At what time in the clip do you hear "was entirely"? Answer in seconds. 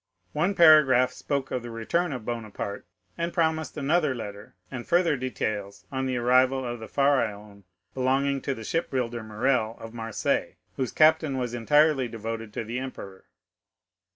11.37-12.07